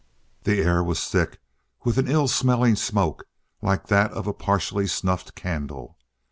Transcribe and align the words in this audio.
The 0.45 0.63
air 0.63 0.83
was 0.83 1.07
thick 1.07 1.37
with 1.83 1.99
an 1.99 2.07
ill 2.07 2.27
smelling 2.27 2.75
smoke, 2.75 3.27
like 3.61 3.85
that 3.89 4.09
of 4.13 4.25
a 4.25 4.33
partially 4.33 4.87
snuffed 4.87 5.35
candle. 5.35 5.95